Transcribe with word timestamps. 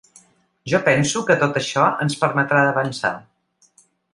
Jo 0.73 0.79
penso 0.87 1.21
que 1.27 1.35
tot 1.45 1.59
això 1.61 1.85
ens 2.07 2.17
permetrà 2.25 2.65
d’avançar. 2.69 3.17